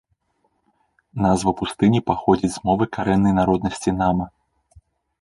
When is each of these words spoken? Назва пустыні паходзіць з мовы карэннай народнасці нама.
Назва 1.25 1.51
пустыні 1.59 2.03
паходзіць 2.09 2.51
з 2.57 2.65
мовы 2.71 2.83
карэннай 2.99 3.33
народнасці 3.39 3.99
нама. 4.03 4.25